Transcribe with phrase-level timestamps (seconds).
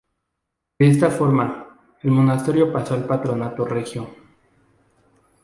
[0.79, 4.09] De esta forma, el monasterio pasó al patronato regio.